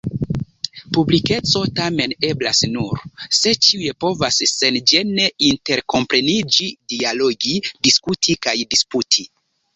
Publikeco 0.97 1.59
tamen 1.79 2.15
eblas 2.29 2.61
nur, 2.77 3.03
se 3.41 3.53
ĉiuj 3.67 3.91
povas 4.05 4.41
senĝene 4.53 5.29
interkompreniĝi, 5.51 6.73
dialogi, 6.95 7.55
diskuti 7.91 8.39
kaj 8.49 8.59
disputi. 8.75 9.31